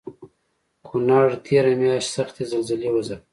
کونړ 0.87 1.27
تېره 1.45 1.73
مياشت 1.81 2.09
سختې 2.17 2.43
زلزلې 2.51 2.89
وځپه 2.91 3.25